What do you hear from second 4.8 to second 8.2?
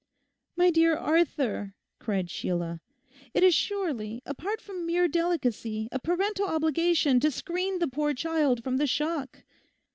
mere delicacy, a parental obligation to screen the poor